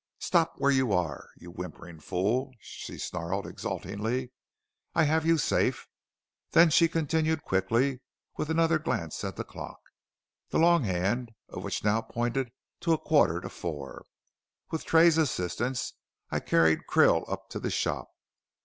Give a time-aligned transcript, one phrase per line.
[0.17, 4.31] "Stop where you are, you whimpering fool!" she snarled exultingly,
[4.95, 5.87] "I have you safe."
[6.53, 7.99] Then she continued quickly and
[8.35, 9.79] with another glance at the clock,
[10.49, 14.03] the long hand of which now pointed to a quarter to four,
[14.71, 15.93] "with Tray's assistance
[16.31, 18.09] I carried Krill up to the shop.